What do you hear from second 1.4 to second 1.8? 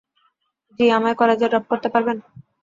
drop